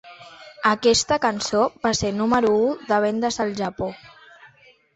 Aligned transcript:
Aquesta 0.69 1.17
cançó 1.25 1.61
va 1.85 1.93
ser 2.01 2.11
número 2.23 2.55
u 2.63 2.73
de 2.89 2.99
vendes 3.07 3.41
al 3.47 3.55
Japó. 3.63 3.93